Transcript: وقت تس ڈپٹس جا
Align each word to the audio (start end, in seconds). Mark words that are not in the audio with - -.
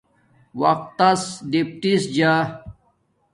وقت 0.61 0.87
تس 0.97 1.21
ڈپٹس 1.51 2.03
جا 2.15 2.33